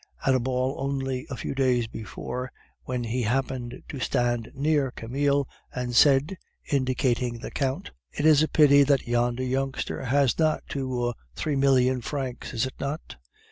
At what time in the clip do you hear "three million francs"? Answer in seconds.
11.35-12.51